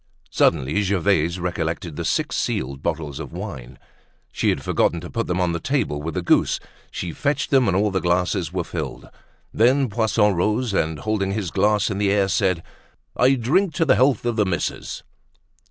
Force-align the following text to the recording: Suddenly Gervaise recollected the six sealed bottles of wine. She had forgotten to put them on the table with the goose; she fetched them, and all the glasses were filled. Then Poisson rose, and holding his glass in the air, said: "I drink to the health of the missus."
Suddenly 0.31 0.81
Gervaise 0.81 1.39
recollected 1.39 1.95
the 1.95 2.03
six 2.03 2.35
sealed 2.35 2.81
bottles 2.81 3.19
of 3.19 3.31
wine. 3.31 3.77
She 4.31 4.49
had 4.49 4.63
forgotten 4.63 4.99
to 5.01 5.11
put 5.11 5.27
them 5.27 5.39
on 5.39 5.51
the 5.51 5.59
table 5.59 6.01
with 6.01 6.15
the 6.15 6.23
goose; 6.23 6.59
she 6.89 7.11
fetched 7.11 7.51
them, 7.51 7.67
and 7.67 7.77
all 7.77 7.91
the 7.91 8.01
glasses 8.01 8.51
were 8.51 8.63
filled. 8.63 9.07
Then 9.53 9.89
Poisson 9.91 10.33
rose, 10.33 10.73
and 10.73 10.97
holding 10.97 11.33
his 11.33 11.51
glass 11.51 11.91
in 11.91 11.99
the 11.99 12.09
air, 12.11 12.29
said: 12.29 12.63
"I 13.15 13.35
drink 13.35 13.75
to 13.75 13.85
the 13.85 13.93
health 13.93 14.25
of 14.25 14.37
the 14.37 14.45
missus." 14.45 15.03